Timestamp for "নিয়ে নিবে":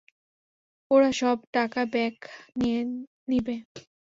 2.57-3.55